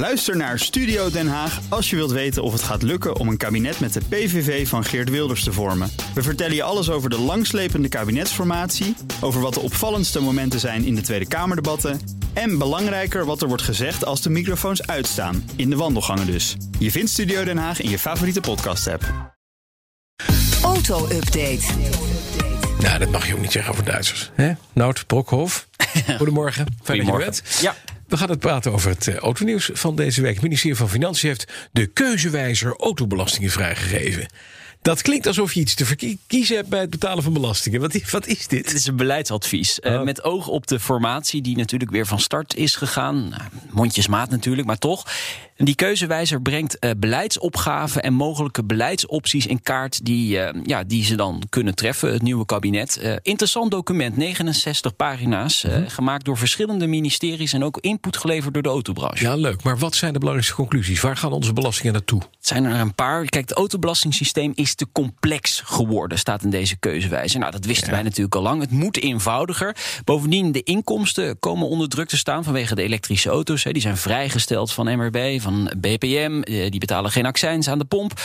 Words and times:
Luister 0.00 0.36
naar 0.36 0.58
Studio 0.58 1.10
Den 1.10 1.28
Haag 1.28 1.60
als 1.68 1.90
je 1.90 1.96
wilt 1.96 2.10
weten 2.10 2.42
of 2.42 2.52
het 2.52 2.62
gaat 2.62 2.82
lukken 2.82 3.16
om 3.16 3.28
een 3.28 3.36
kabinet 3.36 3.80
met 3.80 3.92
de 3.92 4.00
PVV 4.08 4.68
van 4.68 4.84
Geert 4.84 5.10
Wilders 5.10 5.44
te 5.44 5.52
vormen. 5.52 5.90
We 6.14 6.22
vertellen 6.22 6.54
je 6.54 6.62
alles 6.62 6.90
over 6.90 7.10
de 7.10 7.18
langslepende 7.18 7.88
kabinetsformatie, 7.88 8.96
over 9.20 9.40
wat 9.40 9.54
de 9.54 9.60
opvallendste 9.60 10.20
momenten 10.20 10.60
zijn 10.60 10.84
in 10.84 10.94
de 10.94 11.00
Tweede 11.00 11.28
Kamerdebatten 11.28 12.00
en 12.32 12.58
belangrijker 12.58 13.24
wat 13.24 13.42
er 13.42 13.48
wordt 13.48 13.62
gezegd 13.62 14.04
als 14.04 14.22
de 14.22 14.30
microfoons 14.30 14.86
uitstaan, 14.86 15.50
in 15.56 15.70
de 15.70 15.76
wandelgangen 15.76 16.26
dus. 16.26 16.56
Je 16.78 16.90
vindt 16.90 17.10
Studio 17.10 17.44
Den 17.44 17.58
Haag 17.58 17.80
in 17.80 17.90
je 17.90 17.98
favoriete 17.98 18.40
podcast-app. 18.40 19.34
Auto-update. 20.62 21.64
Nou, 22.80 22.98
dat 22.98 23.10
mag 23.10 23.26
je 23.26 23.34
ook 23.34 23.40
niet 23.40 23.52
zeggen 23.52 23.72
over 23.72 23.84
Duitsers. 23.84 24.30
Hè? 24.34 24.52
Nout 24.72 25.06
Brokhoff, 25.06 25.68
goedemorgen. 26.18 26.66
Fijn 26.82 26.98
dat 26.98 27.06
je 27.06 27.16
bent. 27.16 27.42
Ja. 27.60 27.74
We 28.10 28.16
gaan 28.16 28.30
het 28.30 28.38
praten 28.38 28.72
over 28.72 28.90
het 28.90 29.06
uh, 29.06 29.16
autonieuws 29.16 29.70
van 29.72 29.96
deze 29.96 30.22
week. 30.22 30.32
Het 30.32 30.42
ministerie 30.42 30.76
van 30.76 30.88
Financiën 30.88 31.28
heeft 31.28 31.52
de 31.72 31.86
keuzewijzer 31.86 32.76
autobelastingen 32.76 33.50
vrijgegeven. 33.50 34.26
Dat 34.82 35.02
klinkt 35.02 35.26
alsof 35.26 35.52
je 35.52 35.60
iets 35.60 35.74
te 35.74 36.16
kiezen 36.26 36.56
hebt 36.56 36.68
bij 36.68 36.80
het 36.80 36.90
betalen 36.90 37.22
van 37.22 37.32
belastingen. 37.32 37.80
Wat, 37.80 38.10
wat 38.10 38.26
is 38.26 38.46
dit? 38.46 38.66
Het 38.66 38.74
is 38.74 38.86
een 38.86 38.96
beleidsadvies. 38.96 39.78
Uh, 39.82 40.02
met 40.02 40.24
oog 40.24 40.48
op 40.48 40.66
de 40.66 40.80
formatie 40.80 41.42
die 41.42 41.56
natuurlijk 41.56 41.90
weer 41.90 42.06
van 42.06 42.20
start 42.20 42.56
is 42.56 42.76
gegaan. 42.76 43.28
Nou, 43.28 43.42
mondjesmaat 43.70 44.30
natuurlijk, 44.30 44.66
maar 44.66 44.78
toch. 44.78 45.06
Die 45.62 45.74
keuzewijzer 45.74 46.42
brengt 46.42 46.76
uh, 46.80 46.90
beleidsopgaven 46.96 48.02
en 48.02 48.12
mogelijke 48.12 48.64
beleidsopties 48.64 49.46
in 49.46 49.62
kaart 49.62 50.04
die, 50.04 50.36
uh, 50.36 50.48
ja, 50.64 50.84
die 50.84 51.04
ze 51.04 51.14
dan 51.14 51.42
kunnen 51.48 51.74
treffen, 51.74 52.12
het 52.12 52.22
nieuwe 52.22 52.44
kabinet. 52.44 53.00
Uh, 53.02 53.14
interessant 53.22 53.70
document, 53.70 54.16
69 54.16 54.96
pagina's, 54.96 55.62
-hmm. 55.62 55.88
gemaakt 55.88 56.24
door 56.24 56.36
verschillende 56.36 56.86
ministeries 56.86 57.52
en 57.52 57.64
ook 57.64 57.78
input 57.80 58.16
geleverd 58.16 58.54
door 58.54 58.62
de 58.62 58.68
autobranche. 58.68 59.24
Ja, 59.24 59.34
leuk. 59.34 59.62
Maar 59.62 59.78
wat 59.78 59.94
zijn 59.94 60.12
de 60.12 60.18
belangrijkste 60.18 60.56
conclusies? 60.56 61.00
Waar 61.00 61.16
gaan 61.16 61.32
onze 61.32 61.52
belastingen 61.52 61.92
naartoe? 61.92 62.20
Het 62.20 62.46
zijn 62.46 62.64
er 62.64 62.80
een 62.80 62.94
paar. 62.94 63.24
Kijk, 63.24 63.48
het 63.48 63.58
autobelastingssysteem 63.58 64.52
is 64.54 64.74
te 64.74 64.86
complex 64.92 65.62
geworden, 65.64 66.18
staat 66.18 66.42
in 66.42 66.50
deze 66.50 66.76
keuzewijzer. 66.76 67.40
Nou, 67.40 67.52
dat 67.52 67.64
wisten 67.64 67.86
ja. 67.88 67.92
wij 67.92 68.02
natuurlijk 68.02 68.34
al 68.34 68.42
lang. 68.42 68.60
Het 68.60 68.70
moet 68.70 69.02
eenvoudiger. 69.02 69.76
Bovendien, 70.04 70.52
de 70.52 70.62
inkomsten 70.62 71.38
komen 71.38 71.68
onder 71.68 71.88
druk 71.88 72.08
te 72.08 72.16
staan 72.16 72.44
vanwege 72.44 72.74
de 72.74 72.82
elektrische 72.82 73.30
auto's. 73.30 73.64
Hè. 73.64 73.72
Die 73.72 73.82
zijn 73.82 73.96
vrijgesteld 73.96 74.72
van 74.72 74.96
MRB, 74.96 75.40
van 75.40 75.49
van 75.50 75.70
BPM. 75.78 76.40
Die 76.70 76.78
betalen 76.80 77.10
geen 77.10 77.26
accijns 77.26 77.68
aan 77.68 77.78
de 77.78 77.84
pomp. 77.84 78.20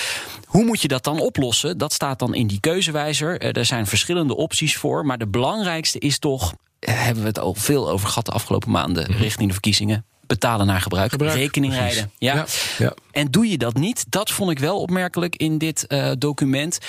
Hoe 0.46 0.64
moet 0.64 0.82
je 0.82 0.88
dat 0.88 1.04
dan 1.04 1.20
oplossen? 1.20 1.78
Dat 1.78 1.94
staat 1.94 2.20
dan 2.20 2.34
in 2.34 2.48
die 2.48 2.60
keuzewijzer. 2.60 3.40
Er 3.40 3.66
zijn 3.66 3.88
verschillende 3.88 4.36
opties 4.36 4.78
voor. 4.78 5.06
Maar 5.06 5.18
de 5.18 5.28
belangrijkste 5.28 6.00
is 6.00 6.20
toch. 6.20 6.54
Hebben 6.80 7.22
we 7.22 7.28
het 7.28 7.40
al 7.40 7.54
veel 7.54 7.90
over 7.90 8.08
gehad 8.08 8.26
de 8.26 8.32
afgelopen 8.32 8.72
maanden 8.72 9.06
richting 9.06 9.48
de 9.48 9.54
verkiezingen 9.54 10.06
betalen 10.28 10.68
naar 10.68 10.82
gebruik, 10.82 11.12
gebruik 11.12 11.36
rekening 11.36 11.74
precies. 11.74 11.94
rijden. 11.94 12.12
Ja. 12.18 12.36
Ja, 12.36 12.46
ja. 12.78 12.94
En 13.12 13.28
doe 13.32 13.50
je 13.50 13.58
dat 13.58 13.74
niet, 13.74 14.06
dat 14.10 14.32
vond 14.32 14.52
ik 14.52 14.60
wel 14.60 14.80
opmerkelijk 14.80 15.36
in 15.36 15.58
dit 15.58 15.86
uh, 15.88 16.12
document, 16.18 16.80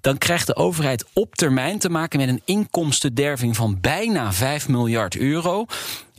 dan 0.00 0.18
krijgt 0.18 0.46
de 0.46 0.56
overheid 0.56 1.04
op 1.12 1.34
termijn 1.34 1.78
te 1.78 1.88
maken 1.88 2.18
met 2.18 2.28
een 2.28 2.42
inkomstenderving 2.44 3.56
van 3.56 3.78
bijna 3.80 4.32
5 4.32 4.68
miljard 4.68 5.16
euro. 5.16 5.66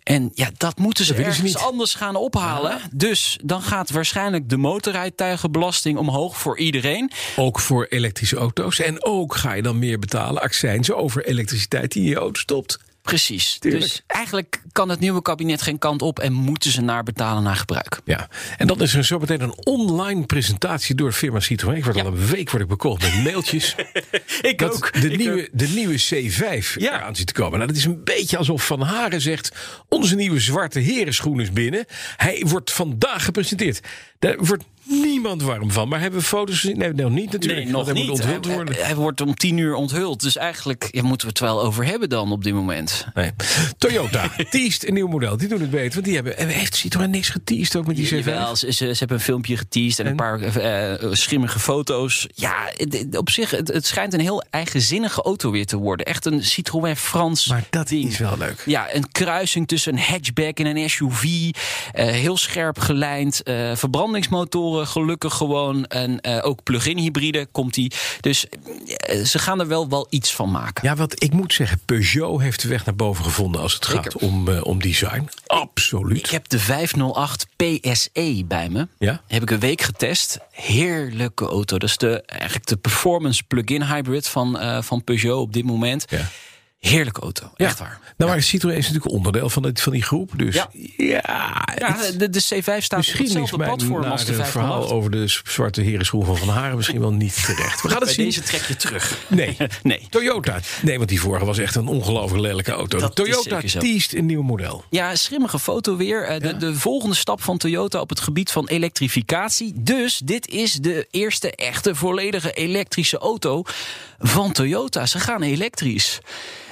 En 0.07 0.31
ja, 0.33 0.49
dat 0.57 0.77
moeten 0.77 1.05
ze 1.05 1.13
Dat 1.13 1.33
ze 1.33 1.43
niet. 1.43 1.57
anders 1.57 1.93
gaan 1.93 2.15
ophalen. 2.15 2.79
Dus 2.91 3.39
dan 3.43 3.61
gaat 3.61 3.89
waarschijnlijk 3.91 4.49
de 4.49 4.57
motorrijtuigenbelasting 4.57 5.97
omhoog 5.97 6.37
voor 6.37 6.57
iedereen. 6.57 7.11
Ook 7.35 7.59
voor 7.59 7.85
elektrische 7.89 8.35
auto's. 8.35 8.79
En 8.79 9.03
ook 9.05 9.35
ga 9.35 9.53
je 9.53 9.61
dan 9.61 9.79
meer 9.79 9.99
betalen 9.99 10.41
accijnzen 10.41 10.97
over 10.97 11.25
elektriciteit 11.25 11.91
die 11.91 12.03
in 12.03 12.09
je 12.09 12.15
auto 12.15 12.39
stopt. 12.39 12.79
Precies. 13.07 13.57
Tuurlijk. 13.59 13.83
Dus 13.83 14.01
eigenlijk 14.07 14.61
kan 14.71 14.89
het 14.89 14.99
nieuwe 14.99 15.21
kabinet 15.21 15.61
geen 15.61 15.77
kant 15.79 16.01
op 16.01 16.19
en 16.19 16.33
moeten 16.33 16.71
ze 16.71 16.81
naar 16.81 17.03
betalen 17.03 17.43
naar 17.43 17.55
gebruik. 17.55 17.99
Ja, 18.05 18.27
en 18.57 18.67
dan 18.67 18.81
is 18.81 18.93
er 18.93 19.05
zo 19.05 19.19
meteen 19.19 19.41
een 19.41 19.65
online 19.65 20.25
presentatie 20.25 20.95
door 20.95 21.11
firma 21.11 21.39
Citroën. 21.39 21.75
Ik 21.75 21.83
word 21.83 21.95
Ja. 21.95 22.01
al 22.03 22.07
een 22.07 22.25
week 22.27 22.49
word 22.49 22.63
ik 22.63 22.69
bekocht 22.69 23.01
met 23.01 23.23
mailtjes. 23.23 23.75
Ik 24.41 24.57
dat 24.59 24.89
de, 25.01 25.07
nieuwe, 25.09 25.49
de 25.51 25.67
nieuwe 25.67 25.99
C5 25.99 26.73
Ja. 26.75 26.93
eraan 26.99 27.15
zit 27.15 27.27
te 27.27 27.33
komen. 27.33 27.53
Nou, 27.57 27.67
dat 27.67 27.77
is 27.77 27.85
een 27.85 28.03
beetje 28.03 28.37
alsof 28.37 28.65
Van 28.65 28.81
Haren 28.81 29.21
zegt... 29.21 29.55
onze 29.89 30.15
nieuwe 30.15 30.39
zwarte 30.39 30.79
herenschoen 30.79 31.39
is 31.41 31.51
binnen. 31.51 31.85
Hij 32.17 32.43
wordt 32.47 32.71
vandaag 32.71 33.23
gepresenteerd. 33.25 33.79
Daar 34.19 34.35
wordt 34.37 34.63
niemand 35.17 35.41
warm 35.41 35.71
van. 35.71 35.87
Maar 35.87 35.99
hebben 35.99 36.19
we 36.19 36.25
foto's 36.25 36.59
gezien? 36.59 36.77
Nee, 36.77 36.93
nog 36.93 37.11
niet 37.11 37.31
natuurlijk. 37.31 37.63
Nee, 37.63 37.71
nog 37.73 37.85
hij 37.85 37.93
niet. 37.93 38.07
moet 38.07 38.11
onthuld 38.19 38.45
Hij- 38.45 38.55
worden. 38.55 38.75
Hij, 38.75 38.83
hij 38.83 38.95
wordt 38.95 39.21
om 39.21 39.35
tien 39.35 39.57
uur 39.57 39.73
onthuld. 39.75 40.21
Dus 40.21 40.37
eigenlijk 40.37 40.87
ja, 40.91 41.03
moeten 41.03 41.27
we 41.27 41.33
het 41.33 41.41
wel 41.41 41.63
over 41.63 41.85
hebben 41.85 42.09
dan 42.09 42.31
op 42.31 42.43
dit 42.43 42.53
moment. 42.53 43.05
Nee. 43.13 43.31
Toyota 43.77 44.31
teest 44.49 44.85
een 44.87 44.93
nieuw 44.93 45.07
model. 45.07 45.37
Die 45.37 45.47
doen 45.47 45.61
het 45.61 45.69
beter. 45.69 45.93
Want 45.93 46.05
die 46.05 46.15
hebben, 46.15 46.37
en 46.37 46.47
heeft 46.47 46.75
Citroën 46.75 47.09
niks 47.09 47.29
geteased 47.29 47.75
ook 47.75 47.87
met 47.87 47.95
die 47.95 48.05
C5? 48.05 48.09
Jawel, 48.25 48.55
ze, 48.55 48.85
hebben 48.97 49.17
een 49.17 49.23
filmpje 49.23 49.57
geteased 49.57 49.99
en, 49.99 50.05
een 50.05 50.11
En? 50.11 50.17
paar 50.17 50.41
eh, 50.41 51.11
schimmige 51.11 51.59
foto's. 51.59 52.27
Ja, 52.33 52.71
op 53.11 53.29
zich, 53.29 53.51
het, 53.51 53.67
het 53.67 53.85
schijnt 53.85 54.13
een 54.13 54.19
heel 54.19 54.43
eigenzinnige 54.49 55.21
auto 55.21 55.51
weer 55.51 55.65
te 55.65 55.77
worden. 55.77 56.05
Echt 56.05 56.25
een 56.25 56.43
Citroën 56.43 56.95
Frans 56.95 57.47
Maar 57.47 57.63
dat 57.69 57.87
ding. 57.87 58.09
is 58.09 58.17
wel 58.17 58.37
leuk. 58.37 58.63
Ja, 58.65 58.93
een 58.95 59.11
kruising 59.11 59.67
tussen 59.67 59.93
een 59.93 59.99
hatchback 59.99 60.59
en 60.59 60.65
een 60.77 60.89
SUV. 60.89 61.23
Eh, 61.23 62.05
heel 62.07 62.37
scherp 62.37 62.79
gelijnd. 62.79 63.43
eh, 63.43 63.75
verbrandingsmotoren 63.75 64.87
gelukkig 65.07 65.33
gewoon. 65.33 65.85
En 65.85 66.21
eh, 66.21 66.45
ook 66.45 66.63
plug-in 66.63 66.97
hybride 66.97 67.47
komt 67.51 67.73
die. 67.73 67.91
Dus 68.21 68.47
eh, 68.47 69.23
ze 69.23 69.39
gaan 69.39 69.59
er 69.59 69.67
wel, 69.67 69.89
wel 69.89 70.07
iets 70.09 70.33
van 70.33 70.51
maken. 70.51 70.87
Ja, 70.87 70.95
wat 70.95 71.23
ik 71.23 71.33
moet 71.33 71.53
zeggen, 71.53 71.79
Peugeot 71.85 72.41
heeft 72.41 72.61
de 72.61 72.67
weg 72.67 72.85
naar 72.85 72.95
boven 72.95 73.23
gevonden 73.23 73.61
als 73.61 73.73
het 73.73 73.85
Zeker. 73.85 74.03
gaat 74.03 74.15
om, 74.21 74.47
eh, 74.49 74.63
om 74.63 74.81
design. 74.81 75.29
Absoluut. 75.45 76.17
Ik 76.17 76.29
heb 76.29 76.47
de 76.47 76.59
508 76.59 77.47
PSE 77.55 78.43
bij 78.47 78.69
me. 78.69 78.87
Ja? 78.97 79.21
Heb 79.27 79.41
ik 79.41 79.49
een 79.51 79.59
week 79.59 79.81
getest. 79.81 80.39
Heerlijke 80.51 81.45
auto. 81.45 81.77
Dat 81.77 81.89
is 81.89 81.97
de, 81.97 82.21
eigenlijk 82.21 82.67
de 82.67 82.77
performance 82.77 83.43
plug-in 83.43 83.83
hybrid 83.83 84.27
van, 84.27 84.83
van 84.83 85.03
Peugeot 85.03 85.41
op 85.41 85.53
dit 85.53 85.63
moment. 85.63 86.05
Ja. 86.09 86.29
Heerlijke 86.79 87.21
auto. 87.21 87.51
Echt 87.55 87.79
waar. 87.79 87.99
Nou, 88.17 88.31
maar 88.31 88.41
Citroën 88.41 88.75
is 88.75 88.87
natuurlijk 88.87 89.13
onderdeel 89.13 89.49
van, 89.49 89.63
het, 89.63 89.81
van 89.81 89.91
die 89.93 90.01
groep. 90.03 90.31
Dus 90.35 90.55
ja, 90.55 90.69
Ja. 90.97 91.65
het- 91.75 92.19
de, 92.19 92.29
de 92.29 92.39
C5 92.41 92.63
staat 92.83 92.91
op 92.91 92.97
misschien 92.97 93.25
is 93.25 93.33
hetzelfde 93.33 93.57
platform 93.57 94.03
als 94.03 94.25
de 94.25 94.31
nare 94.31 94.43
508. 94.43 94.51
verhaal 94.51 94.89
over 94.89 95.11
de 95.11 95.27
zwarte 95.27 95.81
herenschoen 95.81 96.25
van 96.25 96.37
Van 96.37 96.47
Haren 96.49 96.75
misschien 96.75 96.99
wel 96.99 97.11
niet 97.13 97.45
terecht. 97.45 97.81
We 97.81 97.87
gaan 97.87 97.97
het 97.97 98.05
Bij 98.05 98.13
zien. 98.13 98.25
deze 98.25 98.41
trek 98.41 98.61
je 98.61 98.75
terug. 98.75 99.17
Nee. 99.27 99.57
Nee. 99.83 100.07
Toyota. 100.09 100.59
Nee, 100.81 100.97
want 100.97 101.09
die 101.09 101.19
vorige 101.21 101.45
was 101.45 101.57
echt 101.57 101.75
een 101.75 101.87
ongelooflijk 101.87 102.41
lelijke 102.43 102.71
auto. 102.71 102.99
Dat 102.99 103.15
Toyota 103.15 103.59
teased 103.61 104.15
een 104.15 104.25
nieuw 104.25 104.41
model. 104.41 104.83
Ja, 104.89 105.15
schimmige 105.15 105.59
foto 105.59 105.95
weer. 105.97 106.23
Eh, 106.23 106.39
De, 106.39 106.57
de 106.57 106.75
volgende 106.75 107.15
stap 107.15 107.41
van 107.41 107.57
Toyota 107.57 107.99
op 107.99 108.09
het 108.09 108.19
gebied 108.19 108.51
van 108.51 108.67
elektrificatie. 108.67 109.73
Dus 109.75 110.21
dit 110.23 110.47
is 110.47 110.73
de 110.73 111.07
eerste 111.11 111.55
echte 111.55 111.95
volledige 111.95 112.51
elektrische 112.51 113.17
auto 113.17 113.63
van 114.19 114.51
Toyota. 114.51 115.05
Ze 115.05 115.19
gaan 115.19 115.41
elektrisch. 115.41 116.19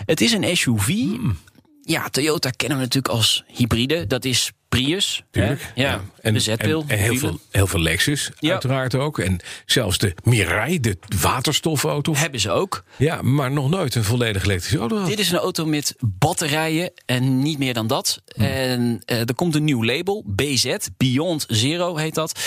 Het 0.06 0.22
is 0.22 0.32
een 0.32 0.58
SUV. 0.58 0.88
Hmm. 0.88 1.38
Ja, 1.82 2.10
Toyota 2.10 2.50
kennen 2.50 2.78
we 2.78 2.84
natuurlijk 2.84 3.14
als 3.14 3.44
hybride. 3.48 4.08
Dat 4.08 4.26
is 4.26 4.52
Prius. 4.84 5.24
hè? 5.32 5.56
Ja, 5.76 6.02
En, 6.22 6.34
de 6.34 6.52
en, 6.52 6.58
en 6.88 6.98
heel, 6.98 7.16
veel, 7.18 7.40
heel 7.52 7.68
veel 7.68 7.80
Lexus, 7.80 8.32
Ja. 8.40 8.52
uiteraard 8.52 8.96
ook. 8.96 9.20
En 9.20 9.40
zelfs 9.66 9.98
de 9.98 10.14
Mirai, 10.24 10.80
de 10.80 10.98
waterstofauto. 11.22 12.16
Hebben 12.16 12.40
ze 12.40 12.52
ook. 12.52 12.84
Ja, 12.98 13.22
maar 13.22 13.52
nog 13.52 13.70
nooit 13.70 13.96
een 13.96 14.04
volledig 14.04 14.44
elektrische 14.44 14.78
auto. 14.78 15.06
Dit 15.06 15.20
is 15.20 15.32
een 15.32 15.38
auto 15.38 15.66
met 15.66 15.96
batterijen 16.00 16.92
en 17.06 17.40
niet 17.42 17.58
meer 17.58 17.74
dan 17.74 17.88
dat. 17.88 18.22
Hmm. 18.36 18.46
En 18.46 19.02
eh, 19.06 19.20
er 19.20 19.36
komt 19.36 19.56
een 19.56 19.64
nieuw 19.64 19.84
label, 19.86 20.24
BZ, 20.28 20.76
Beyond 20.98 21.46
Zero 21.50 21.96
heet 21.98 22.16
dat. 22.16 22.40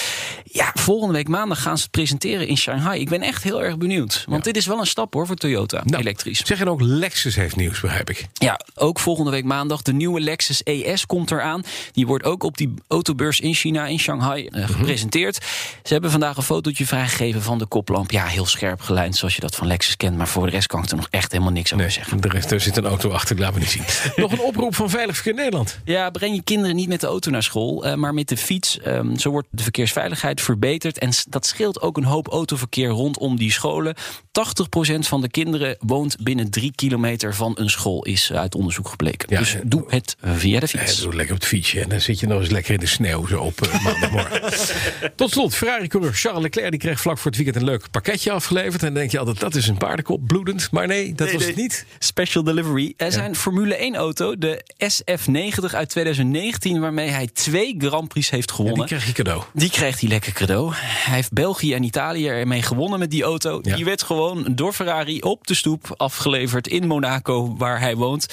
Ja, 0.45 0.71
volgende 0.75 1.13
week 1.15 1.29
maandag 1.29 1.63
gaan 1.63 1.77
ze 1.77 1.83
het 1.83 1.91
presenteren 1.91 2.47
in 2.47 2.57
Shanghai. 2.57 3.01
Ik 3.01 3.09
ben 3.09 3.21
echt 3.23 3.43
heel 3.43 3.63
erg 3.63 3.77
benieuwd. 3.79 4.25
Want 4.29 4.45
dit 4.45 4.57
is 4.57 4.67
wel 4.67 4.79
een 4.79 4.87
stap 4.87 5.15
hoor 5.15 5.27
voor 5.27 5.37
Toyota, 5.37 5.83
Nou, 5.85 6.03
elektrisch. 6.03 6.47
Zeg 6.47 6.61
en 6.61 6.69
ook 6.69 6.81
Lexus 6.81 7.35
heeft 7.37 7.57
nieuws, 7.57 7.81
begrijp 7.81 8.11
ik. 8.11 8.27
Ja, 8.33 8.61
ook 8.75 8.99
volgende 8.99 9.31
week 9.31 9.45
maandag. 9.45 9.83
De 9.83 9.93
nieuwe 9.93 10.21
Lexus 10.21 10.63
ES 10.63 11.07
komt 11.07 11.31
eraan. 11.31 11.63
Die 11.93 12.07
wordt 12.07 12.18
ook 12.25 12.43
op 12.43 12.57
die 12.57 12.75
autobeurs 12.89 13.41
in 13.41 13.55
China, 13.55 13.87
in 13.87 13.99
Shanghai, 13.99 14.45
Mhm. 14.51 14.55
eh, 14.63 14.69
gepresenteerd. 14.69 15.37
Ze 15.83 15.93
hebben 15.93 16.11
vandaag 16.11 16.37
een 16.37 16.43
fotootje 16.43 16.87
vrijgegeven 16.87 17.43
van 17.43 17.59
de 17.59 17.67
koplamp. 17.67 18.11
Ja, 18.11 18.27
heel 18.27 18.47
scherp 18.47 18.81
gelijnd, 18.81 19.17
zoals 19.17 19.35
je 19.35 19.41
dat 19.41 19.55
van 19.57 19.67
Lexus 19.67 19.97
kent. 19.97 20.17
Maar 20.17 20.29
voor 20.29 20.45
de 20.47 20.51
rest 20.53 20.67
kan 20.67 20.83
ik 20.83 20.91
er 20.91 20.97
nog 20.97 21.09
echt 21.11 21.33
helemaal 21.33 21.53
niks 21.53 21.73
over 21.73 21.85
Nee, 21.85 21.95
zeggen. 21.95 22.21
de 22.21 22.29
rest, 22.29 22.51
er 22.51 22.61
zit 22.61 22.77
een 22.77 22.87
auto 22.87 23.11
achter, 23.11 23.39
laat 23.39 23.53
me 23.55 23.59
niet 23.59 23.69
zien. 23.71 23.83
Nog 24.17 24.33
een 24.33 24.41
oproep 24.41 24.75
van 24.75 24.91
Veilig 24.91 25.15
Verkeer 25.15 25.35
Nederland. 25.35 25.79
Ja, 25.85 26.11
breng 26.11 26.35
je 26.35 26.43
kinderen 26.43 26.77
niet 26.77 26.89
met 26.89 27.01
de 27.01 27.07
auto 27.07 27.31
naar 27.31 27.43
school, 27.43 27.85
eh, 27.85 27.95
maar 27.95 28.15
met 28.15 28.29
de 28.29 28.37
fiets. 28.37 28.79
Ehm, 28.81 29.17
zo 29.17 29.31
wordt 29.31 29.49
de 29.51 29.63
verkeersveiligheid 29.63 30.41
verbeterd. 30.41 30.99
En 30.99 31.11
dat 31.29 31.47
scheelt 31.47 31.81
ook 31.81 31.97
een 31.97 32.05
hoop 32.05 32.29
autoverkeer 32.29 32.89
rondom 32.89 33.37
die 33.37 33.53
scholen. 33.53 33.95
80% 34.33 35.07
van 35.07 35.21
de 35.21 35.29
kinderen 35.29 35.77
woont 35.81 36.17
binnen 36.23 36.51
drie 36.51 36.73
kilometer 36.75 37.35
van 37.35 37.53
een 37.59 37.71
school, 37.71 38.05
is 38.05 38.33
uit 38.33 38.55
onderzoek 38.55 38.89
gebleken. 38.89 39.29
Ja, 39.31 39.39
dus 39.39 39.55
eh, 39.55 39.61
doe 39.65 39.85
het 39.87 40.17
via 40.23 40.61
de 40.61 40.69
Ja, 40.73 40.79
fiets. 40.85 41.01
doe 41.01 41.15
lekker 41.15 41.35
op 41.35 41.41
het 41.41 41.49
fietsje. 41.49 41.81
En 41.81 41.89
dan 41.99 42.07
zit 42.07 42.21
je 42.21 42.27
nog 42.27 42.41
eens 42.41 42.51
lekker 42.51 42.75
in 42.75 42.81
de 42.81 42.87
sneeuw 42.87 43.27
zo 43.27 43.41
op 43.41 43.67
uh, 43.67 43.85
maandagmorgen. 43.85 44.41
Tot 45.17 45.31
slot, 45.31 45.55
Ferrari-coureur 45.55 46.13
Charles 46.15 46.43
Leclerc 46.43 46.71
die 46.71 46.81
kreeg 46.81 47.01
vlak 47.01 47.19
voor 47.19 47.31
het 47.31 47.37
weekend 47.37 47.57
een 47.57 47.65
leuk 47.65 47.91
pakketje 47.91 48.31
afgeleverd. 48.31 48.81
En 48.81 48.87
dan 48.87 48.95
denk 48.95 49.11
je 49.11 49.19
altijd, 49.19 49.41
dat 49.41 49.55
is 49.55 49.69
een 49.69 49.77
paardenkop, 49.77 50.27
bloedend. 50.27 50.71
Maar 50.71 50.87
nee, 50.87 51.15
dat 51.15 51.33
was 51.33 51.47
het 51.47 51.57
niet. 51.57 51.87
Special 51.99 52.45
delivery. 52.45 52.95
Er 52.97 53.13
zijn 53.13 53.37
Formule 53.37 53.93
1-auto, 53.93 54.39
de 54.39 54.65
SF90 54.85 55.75
uit 55.75 55.89
2019... 55.89 56.81
waarmee 56.81 57.09
hij 57.09 57.29
twee 57.33 57.75
Grand 57.79 58.09
Prix 58.09 58.31
heeft 58.31 58.51
gewonnen. 58.51 58.81
Ja, 58.81 58.87
die 58.87 58.97
kreeg 58.97 59.07
je 59.07 59.13
cadeau. 59.13 59.43
Die 59.53 59.71
kreeg 59.71 60.01
hij 60.01 60.09
lekker 60.09 60.33
cadeau. 60.33 60.73
Hij 60.75 61.15
heeft 61.15 61.33
België 61.33 61.75
en 61.75 61.83
Italië 61.83 62.29
ermee 62.29 62.63
gewonnen 62.63 62.99
met 62.99 63.11
die 63.11 63.23
auto. 63.23 63.61
Die 63.61 63.85
werd 63.85 64.03
gewoon 64.03 64.47
door 64.51 64.73
Ferrari 64.73 65.21
op 65.21 65.47
de 65.47 65.55
stoep 65.55 65.95
afgeleverd 65.97 66.69
in 66.69 66.87
Monaco, 66.87 67.57
waar 67.57 67.81
hij 67.81 67.97
woont. 67.97 68.27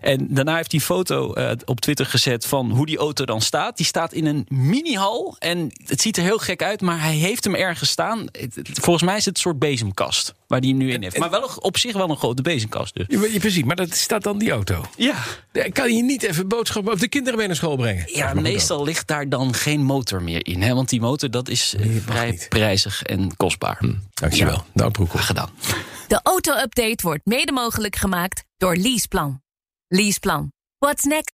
En 0.00 0.26
daarna 0.30 0.56
heeft 0.56 0.70
hij 0.70 0.80
een 0.80 0.86
foto 0.86 1.34
uh, 1.36 1.50
op 1.64 1.80
Twitter 1.80 2.06
gezet 2.06 2.46
van 2.46 2.70
hoe 2.70 2.86
die 2.86 2.98
auto 2.98 3.03
dan 3.12 3.40
staat. 3.40 3.76
Die 3.76 3.86
staat 3.86 4.12
in 4.12 4.26
een 4.26 4.46
mini-hal 4.48 5.36
en 5.38 5.70
het 5.84 6.00
ziet 6.00 6.16
er 6.16 6.22
heel 6.22 6.38
gek 6.38 6.62
uit, 6.62 6.80
maar 6.80 7.00
hij 7.00 7.14
heeft 7.14 7.44
hem 7.44 7.54
ergens 7.54 7.90
staan. 7.90 8.26
Volgens 8.72 9.04
mij 9.04 9.16
is 9.16 9.24
het 9.24 9.34
een 9.34 9.40
soort 9.40 9.58
bezemkast 9.58 10.34
waar 10.46 10.60
die 10.60 10.70
hem 10.70 10.78
nu 10.78 10.92
in 10.92 11.02
heeft. 11.02 11.18
Maar 11.18 11.30
wel 11.30 11.50
op 11.58 11.78
zich 11.78 11.92
wel 11.92 12.10
een 12.10 12.16
grote 12.16 12.42
bezemkast 12.42 12.94
dus. 12.94 13.06
Ja, 13.08 13.38
precies, 13.38 13.62
maar 13.64 13.76
dat 13.76 13.94
staat 13.94 14.22
dan 14.22 14.38
die 14.38 14.50
auto. 14.50 14.84
Ja. 14.96 15.14
Kan 15.72 15.96
je 15.96 16.02
niet 16.02 16.22
even 16.22 16.48
boodschappen 16.48 16.92
of 16.92 16.98
de 16.98 17.08
kinderen 17.08 17.38
mee 17.38 17.46
naar 17.46 17.56
school 17.56 17.76
brengen? 17.76 18.04
Ja, 18.06 18.34
meestal 18.34 18.84
ligt 18.84 19.06
daar 19.06 19.28
dan 19.28 19.54
geen 19.54 19.82
motor 19.82 20.22
meer 20.22 20.46
in. 20.46 20.62
Hè? 20.62 20.74
Want 20.74 20.88
die 20.88 21.00
motor 21.00 21.30
dat 21.30 21.48
is 21.48 21.74
nee, 21.78 22.00
vrij 22.00 22.30
niet. 22.30 22.46
prijzig 22.48 23.02
en 23.02 23.36
kostbaar. 23.36 23.76
Hm, 23.78 23.94
dankjewel. 24.14 24.54
Ja. 24.54 24.64
Nou, 24.72 24.90
Broek. 24.90 25.10
gedaan. 25.20 25.50
De 26.08 26.20
auto-update 26.22 26.98
wordt 27.02 27.26
mede 27.26 27.52
mogelijk 27.52 27.96
gemaakt 27.96 28.44
door 28.56 28.76
Leaseplan. 28.76 29.42
Leaseplan. 29.88 30.52
What's 30.78 31.04
next? 31.04 31.33